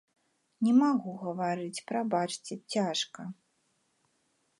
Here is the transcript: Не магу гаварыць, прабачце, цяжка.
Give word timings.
Не 0.67 0.71
магу 0.83 1.11
гаварыць, 1.23 1.83
прабачце, 1.91 2.53
цяжка. 2.77 3.21